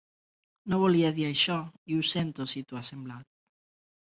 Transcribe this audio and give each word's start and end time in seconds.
No 0.73 0.79
volia 0.83 1.11
dir 1.19 1.27
això 1.27 1.57
i 1.93 1.99
ho 1.99 2.07
sento 2.13 2.49
si 2.55 2.65
t'ho 2.71 2.81
ha 2.81 2.85
semblat. 2.89 3.29